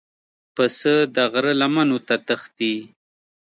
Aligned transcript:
پسه 0.55 0.93
د 1.15 1.17
غره 1.31 1.53
لمنو 1.61 1.97
ته 2.07 2.15
تښتي. 2.27 2.75